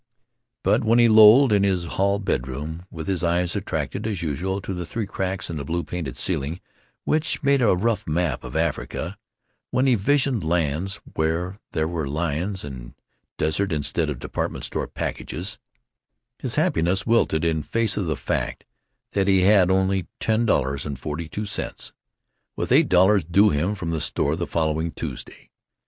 [0.63, 4.73] But when he lolled in his hall bedroom, with his eyes attracted, as usual, to
[4.73, 6.59] the three cracks in the blue painted ceiling
[7.03, 9.15] which made a rough map of Africa,
[9.69, 12.95] when he visioned lands where there were lions and
[13.37, 15.59] desert instead of department store packages,
[16.39, 18.65] his happiness wilted in face of the fact
[19.11, 21.91] that he had only $10.42,
[22.55, 25.51] with $8.00 due him from the store the following Tuesday.